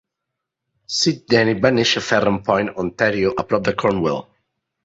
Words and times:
Cy 0.99 1.13
Denneny 1.33 1.59
va 1.67 1.71
néixer 1.75 2.03
a 2.03 2.05
Farran's 2.07 2.43
Point, 2.49 2.75
Ontario, 2.87 3.35
a 3.45 3.49
prop 3.53 3.69
de 3.69 3.79
Cornwall. 3.85 4.23